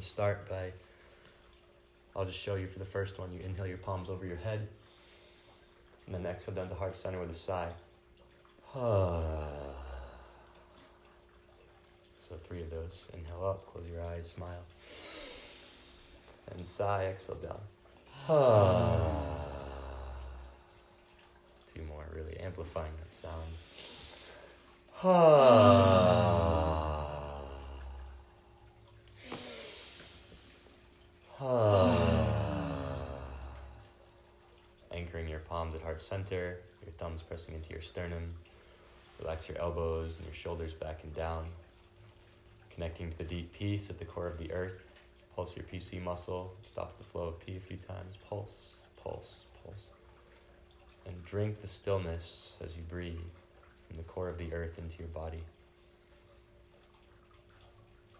to 0.00 0.06
start 0.06 0.48
by, 0.48 0.72
I'll 2.16 2.24
just 2.24 2.38
show 2.38 2.54
you 2.54 2.66
for 2.66 2.78
the 2.78 2.84
first 2.84 3.18
one. 3.18 3.32
You 3.32 3.40
inhale 3.44 3.66
your 3.66 3.76
palms 3.78 4.08
over 4.08 4.24
your 4.26 4.36
head, 4.36 4.66
and 6.06 6.14
then 6.14 6.24
exhale 6.26 6.54
down 6.54 6.68
to 6.68 6.74
heart 6.74 6.96
center 6.96 7.20
with 7.20 7.30
a 7.30 7.34
sigh. 7.34 7.70
so 8.74 9.54
three 12.44 12.62
of 12.62 12.70
those. 12.70 13.08
Inhale 13.12 13.46
up, 13.46 13.66
close 13.66 13.84
your 13.92 14.02
eyes, 14.04 14.28
smile. 14.28 14.64
And 16.52 16.64
sigh, 16.64 17.06
exhale 17.06 17.36
down. 17.36 17.60
Two 21.74 21.82
more, 21.84 22.06
really 22.14 22.38
amplifying 22.38 22.92
that 22.98 23.12
sound. 23.12 23.50
Anchoring 34.92 35.26
your 35.26 35.38
palms 35.70 35.80
at 35.80 35.84
heart 35.84 36.00
center, 36.00 36.58
your 36.84 36.92
thumbs 36.98 37.22
pressing 37.22 37.54
into 37.54 37.70
your 37.70 37.80
sternum. 37.80 38.34
Relax 39.20 39.48
your 39.48 39.58
elbows 39.58 40.16
and 40.16 40.26
your 40.26 40.34
shoulders 40.34 40.72
back 40.72 41.00
and 41.04 41.14
down. 41.14 41.46
Connecting 42.74 43.10
to 43.10 43.18
the 43.18 43.24
deep 43.24 43.52
peace 43.52 43.90
at 43.90 43.98
the 43.98 44.04
core 44.04 44.26
of 44.26 44.38
the 44.38 44.52
earth. 44.52 44.82
Pulse 45.36 45.54
your 45.56 45.64
PC 45.64 46.02
muscle. 46.02 46.54
It 46.60 46.66
stops 46.66 46.94
the 46.96 47.04
flow 47.04 47.28
of 47.28 47.44
pee 47.44 47.56
a 47.56 47.60
few 47.60 47.76
times. 47.76 48.16
Pulse, 48.28 48.70
pulse, 49.02 49.34
pulse. 49.62 49.84
And 51.06 51.24
drink 51.24 51.60
the 51.60 51.68
stillness 51.68 52.50
as 52.64 52.76
you 52.76 52.82
breathe 52.88 53.18
from 53.86 53.96
the 53.96 54.02
core 54.04 54.28
of 54.28 54.38
the 54.38 54.52
earth 54.52 54.78
into 54.78 54.98
your 54.98 55.08
body. 55.08 55.42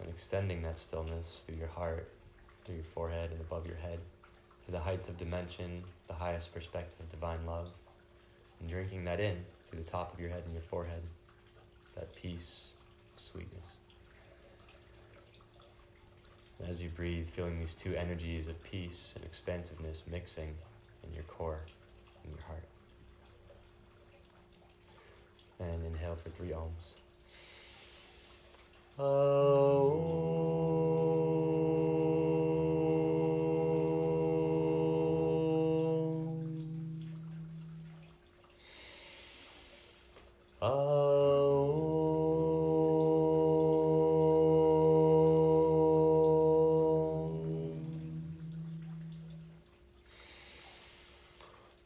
And 0.00 0.08
extending 0.10 0.62
that 0.62 0.78
stillness 0.78 1.42
through 1.46 1.56
your 1.56 1.68
heart, 1.68 2.08
through 2.64 2.76
your 2.76 2.84
forehead 2.94 3.30
and 3.30 3.40
above 3.40 3.66
your 3.66 3.76
head, 3.76 3.98
to 4.66 4.72
the 4.72 4.78
heights 4.80 5.08
of 5.08 5.18
dimension, 5.18 5.82
the 6.08 6.14
highest 6.14 6.54
perspective 6.54 6.98
of 7.00 7.10
divine 7.10 7.44
love. 7.46 7.68
And 8.60 8.70
drinking 8.70 9.04
that 9.04 9.20
in 9.20 9.36
through 9.68 9.82
the 9.82 9.90
top 9.90 10.14
of 10.14 10.20
your 10.20 10.30
head 10.30 10.42
and 10.44 10.54
your 10.54 10.62
forehead, 10.62 11.02
that 11.96 12.14
peace, 12.14 12.70
sweetness. 13.16 13.76
And 16.58 16.70
as 16.70 16.80
you 16.80 16.88
breathe, 16.90 17.28
feeling 17.34 17.58
these 17.58 17.74
two 17.74 17.94
energies 17.94 18.46
of 18.46 18.62
peace 18.62 19.12
and 19.16 19.24
expansiveness 19.24 20.02
mixing 20.10 20.54
in 21.02 21.12
your 21.12 21.24
core, 21.24 21.60
in 22.24 22.30
your 22.30 22.42
heart. 22.42 22.64
And 25.58 25.84
inhale 25.84 26.16
for 26.16 26.30
three 26.30 26.50
oms. 26.50 26.94
Oh. 28.98 30.21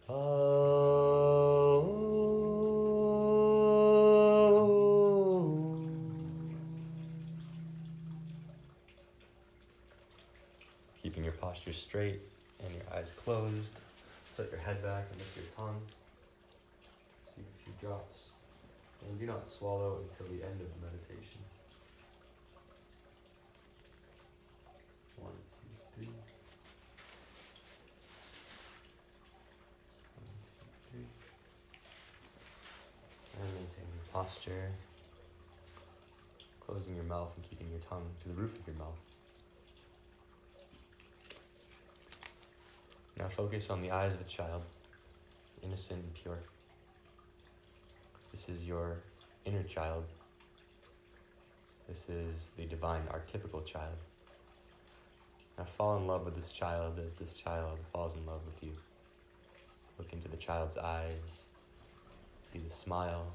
Oh. 0.09 0.67
straight 11.77 12.21
and 12.65 12.75
your 12.75 12.83
eyes 12.95 13.13
closed. 13.25 13.79
Set 14.37 14.51
your 14.51 14.61
head 14.61 14.83
back 14.83 15.05
and 15.11 15.19
lift 15.19 15.37
your 15.37 15.47
tongue. 15.57 15.81
See 17.35 17.43
a 17.43 17.65
few 17.65 17.73
drops. 17.81 18.31
And 19.07 19.19
do 19.19 19.27
not 19.27 19.47
swallow 19.47 20.01
until 20.03 20.27
the 20.35 20.45
end 20.45 20.61
of 20.61 20.67
the 20.67 20.81
meditation. 20.85 21.41
One, 25.21 25.33
two, 25.33 25.73
three. 25.95 26.07
One, 30.17 30.37
two, 30.53 30.69
three. 30.91 31.09
And 33.41 33.49
maintain 33.55 33.89
your 33.95 34.06
posture. 34.17 34.71
Closing 36.67 36.95
your 36.95 37.05
mouth 37.05 37.29
and 37.37 37.45
keeping 37.45 37.69
your 37.69 37.81
tongue 37.81 38.09
to 38.23 38.29
the 38.31 38.35
roof 38.35 38.59
of 38.59 38.67
your 38.67 38.77
mouth. 38.77 38.97
Now 43.19 43.29
focus 43.29 43.69
on 43.69 43.83
the 43.83 43.91
eyes 43.91 44.15
of 44.15 44.23
a 44.23 44.25
child, 44.25 44.63
innocent 45.63 46.03
and 46.03 46.15
pure. 46.15 46.39
This 48.31 48.49
is 48.49 48.65
your 48.65 48.97
inner 49.45 49.65
child. 49.65 50.05
This 51.87 52.09
is 52.09 52.53
the 52.57 52.65
divine 52.65 53.03
archetypical 53.13 53.67
child. 53.67 53.99
Now 55.59 55.67
fall 55.77 55.99
in 55.99 56.07
love 56.07 56.25
with 56.25 56.35
this 56.35 56.49
child 56.49 56.99
as 57.07 57.13
this 57.13 57.35
child 57.35 57.79
falls 57.93 58.15
in 58.15 58.25
love 58.25 58.41
with 58.47 58.63
you. 58.63 58.73
Look 59.99 60.15
into 60.15 60.29
the 60.29 60.39
child's 60.39 60.79
eyes, 60.79 61.49
see 62.41 62.61
the 62.67 62.75
smile, 62.75 63.27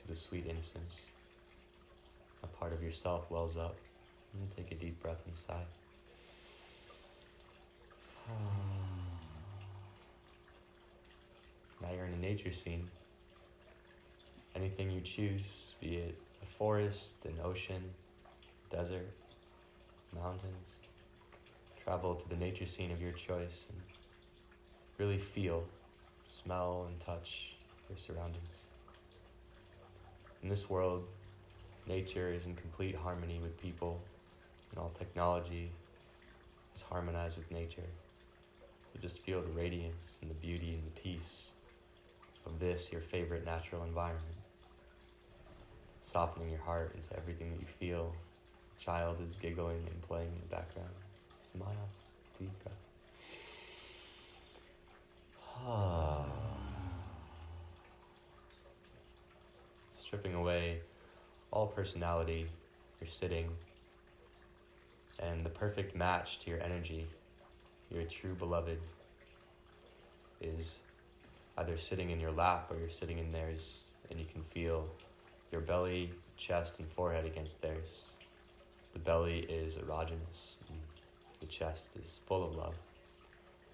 see 0.00 0.08
the 0.08 0.14
sweet 0.14 0.46
innocence. 0.46 1.02
A 2.42 2.46
part 2.46 2.72
of 2.72 2.82
yourself 2.82 3.30
wells 3.30 3.56
up. 3.56 3.76
And 4.38 4.48
take 4.56 4.70
a 4.70 4.76
deep 4.76 5.02
breath 5.02 5.20
and 5.26 5.36
sigh. 5.36 5.64
Now 11.82 11.88
you're 11.96 12.06
in 12.06 12.12
a 12.12 12.18
nature 12.18 12.52
scene. 12.52 12.88
Anything 14.54 14.90
you 14.90 15.00
choose, 15.00 15.74
be 15.80 15.96
it 15.96 16.14
a 16.42 16.46
forest, 16.46 17.16
an 17.24 17.34
ocean, 17.42 17.82
desert, 18.70 19.10
mountains, 20.14 20.68
travel 21.82 22.14
to 22.14 22.28
the 22.28 22.36
nature 22.36 22.66
scene 22.66 22.92
of 22.92 23.02
your 23.02 23.12
choice 23.12 23.64
and 23.68 23.80
really 24.98 25.18
feel, 25.18 25.64
smell, 26.44 26.86
and 26.88 27.00
touch 27.00 27.54
your 27.88 27.98
surroundings. 27.98 28.69
In 30.42 30.48
this 30.48 30.70
world, 30.70 31.04
nature 31.86 32.32
is 32.32 32.46
in 32.46 32.54
complete 32.54 32.94
harmony 32.94 33.38
with 33.42 33.60
people, 33.60 34.00
and 34.70 34.78
all 34.78 34.90
technology 34.98 35.70
is 36.74 36.82
harmonized 36.82 37.36
with 37.36 37.50
nature. 37.50 37.88
You 38.94 39.00
just 39.00 39.18
feel 39.18 39.42
the 39.42 39.50
radiance 39.50 40.18
and 40.22 40.30
the 40.30 40.34
beauty 40.34 40.74
and 40.74 40.86
the 40.86 41.00
peace 41.00 41.48
of 42.46 42.58
this, 42.58 42.90
your 42.90 43.02
favorite 43.02 43.44
natural 43.44 43.84
environment. 43.84 44.24
Softening 46.02 46.50
your 46.50 46.60
heart 46.60 46.94
into 46.94 47.16
everything 47.16 47.50
that 47.50 47.60
you 47.60 47.66
feel. 47.78 48.14
child 48.78 49.20
is 49.20 49.36
giggling 49.36 49.86
and 49.90 50.02
playing 50.08 50.28
in 50.28 50.40
the 50.48 50.56
background. 50.56 50.88
Smile, 51.38 51.88
deep 52.38 52.50
breath. 52.64 52.74
Stripping 60.10 60.34
away 60.34 60.80
all 61.52 61.68
personality, 61.68 62.48
you're 63.00 63.08
sitting, 63.08 63.48
and 65.20 65.46
the 65.46 65.50
perfect 65.50 65.94
match 65.94 66.40
to 66.40 66.50
your 66.50 66.60
energy, 66.60 67.06
your 67.92 68.02
true 68.02 68.34
beloved, 68.34 68.80
is 70.40 70.74
either 71.58 71.78
sitting 71.78 72.10
in 72.10 72.18
your 72.18 72.32
lap 72.32 72.68
or 72.72 72.76
you're 72.76 72.90
sitting 72.90 73.18
in 73.18 73.30
theirs, 73.30 73.82
and 74.10 74.18
you 74.18 74.26
can 74.32 74.42
feel 74.42 74.88
your 75.52 75.60
belly, 75.60 76.10
chest, 76.36 76.80
and 76.80 76.88
forehead 76.88 77.24
against 77.24 77.62
theirs. 77.62 78.08
The 78.94 78.98
belly 78.98 79.46
is 79.48 79.76
erogenous, 79.76 80.54
the 81.38 81.46
chest 81.46 81.90
is 82.02 82.18
full 82.26 82.44
of 82.44 82.56
love, 82.56 82.74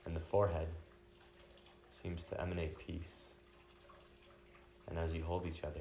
and 0.05 0.15
the 0.15 0.21
forehead 0.21 0.69
seems 1.91 2.25
to 2.25 2.39
emanate 2.39 2.79
peace. 2.79 3.23
And 4.91 4.99
as 4.99 5.15
you 5.15 5.23
hold 5.23 5.47
each 5.47 5.65
other, 5.65 5.81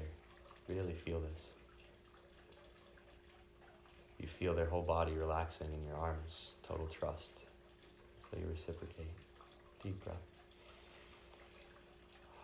really 0.68 0.94
feel 0.94 1.20
this. 1.20 1.52
You 4.18 4.26
feel 4.26 4.54
their 4.54 4.66
whole 4.66 4.82
body 4.82 5.12
relaxing 5.12 5.68
in 5.72 5.86
your 5.86 5.96
arms, 5.96 6.52
total 6.66 6.86
trust. 6.86 7.42
So 8.18 8.38
you 8.38 8.46
reciprocate. 8.50 9.10
Deep 9.82 10.02
breath. 10.04 10.16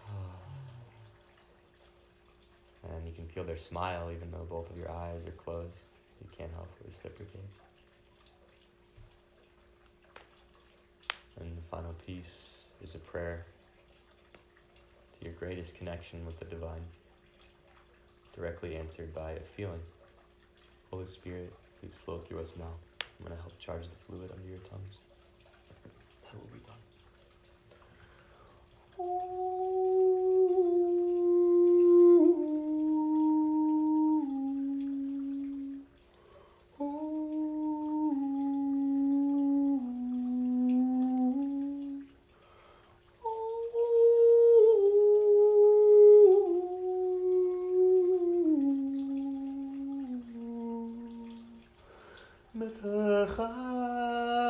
And 2.85 3.07
you 3.07 3.13
can 3.13 3.29
feel 3.29 3.45
their 3.45 3.57
smile 3.57 4.11
even 4.13 4.33
though 4.33 4.45
both 4.51 4.69
of 4.69 4.77
your 4.77 4.91
eyes 4.91 5.25
are 5.25 5.31
closed. 5.31 5.99
You 6.21 6.29
can't 6.37 6.51
help 6.53 6.67
but 6.79 6.89
reciprocate. 6.89 7.41
And 11.41 11.57
the 11.57 11.63
final 11.71 11.95
piece 12.07 12.65
is 12.83 12.95
a 12.95 12.99
prayer 12.99 13.47
to 15.19 15.25
your 15.25 15.35
greatest 15.35 15.75
connection 15.75 16.27
with 16.27 16.39
the 16.39 16.45
divine, 16.45 16.83
directly 18.35 18.77
answered 18.77 19.15
by 19.15 19.33
a 19.33 19.41
feeling. 19.57 19.81
Holy 20.91 21.07
Spirit, 21.07 21.53
please 21.81 21.95
flow 22.05 22.19
through 22.19 22.41
us 22.41 22.53
now. 22.59 22.73
I'm 23.01 23.27
going 23.27 23.37
to 23.37 23.43
help 23.43 23.59
charge 23.59 23.85
the 23.85 23.97
fluid 24.07 24.31
under 24.33 24.49
your 24.49 24.59
tongues. 24.59 24.99
That 26.23 26.35
will 26.35 26.51
be 26.53 26.61
done. 29.39 29.52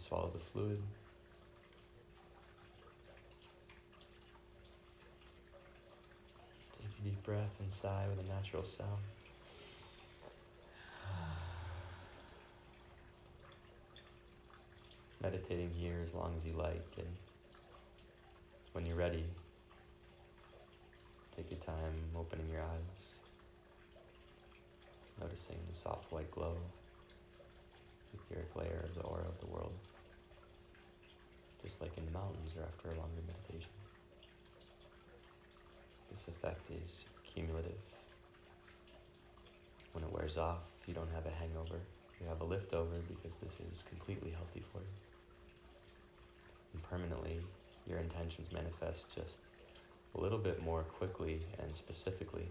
Swallow 0.00 0.30
the 0.32 0.40
fluid. 0.40 0.82
Take 6.72 6.86
a 6.86 7.02
deep 7.04 7.22
breath 7.22 7.60
and 7.60 7.70
sigh 7.70 8.06
with 8.08 8.18
a 8.26 8.28
natural 8.32 8.64
sound. 8.64 8.88
Meditating 15.22 15.70
here 15.78 16.00
as 16.02 16.14
long 16.14 16.34
as 16.34 16.46
you 16.46 16.54
like, 16.54 16.96
and 16.96 17.14
when 18.72 18.86
you're 18.86 18.96
ready, 18.96 19.26
take 21.36 21.50
your 21.50 21.60
time 21.60 21.92
opening 22.16 22.48
your 22.50 22.62
eyes, 22.62 23.16
noticing 25.20 25.58
the 25.68 25.74
soft 25.74 26.10
white 26.10 26.30
glow, 26.30 26.56
etheric 28.40 28.56
layer 28.56 28.84
of 28.84 28.94
the 28.94 29.02
aura 29.02 29.24
of 29.26 29.38
the 29.40 29.46
world, 29.46 29.72
just 31.62 31.80
like 31.80 31.96
in 31.96 32.04
the 32.04 32.10
mountains 32.12 32.52
or 32.56 32.62
after 32.62 32.88
a 32.88 32.98
longer 33.00 33.22
meditation. 33.26 33.70
This 36.10 36.28
effect 36.28 36.70
is 36.84 37.04
cumulative. 37.24 37.78
When 39.92 40.04
it 40.04 40.12
wears 40.12 40.38
off, 40.38 40.62
you 40.86 40.94
don't 40.94 41.10
have 41.14 41.26
a 41.26 41.30
hangover. 41.30 41.80
You 42.20 42.26
have 42.28 42.40
a 42.40 42.44
liftover 42.44 43.00
because 43.08 43.36
this 43.38 43.54
is 43.72 43.82
completely 43.88 44.30
healthy 44.30 44.62
for 44.72 44.78
you. 44.78 44.96
And 46.74 46.82
permanently, 46.82 47.40
your 47.88 47.98
intentions 47.98 48.52
manifest 48.52 49.14
just 49.14 49.38
a 50.14 50.20
little 50.20 50.38
bit 50.38 50.62
more 50.62 50.82
quickly 50.82 51.40
and 51.62 51.74
specifically. 51.74 52.48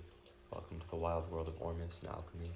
Welcome 0.51 0.79
to 0.79 0.89
the 0.89 0.95
wild 0.95 1.29
world 1.31 1.47
of 1.47 1.61
Ormus 1.61 1.99
and 2.01 2.09
alchemy. 2.09 2.51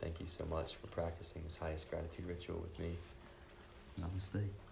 Thank 0.00 0.20
you 0.20 0.26
so 0.26 0.44
much 0.46 0.76
for 0.76 0.86
practicing 0.88 1.42
this 1.42 1.56
highest 1.56 1.90
gratitude 1.90 2.26
ritual 2.26 2.58
with 2.58 2.78
me. 2.78 2.96
Namaste. 4.00 4.67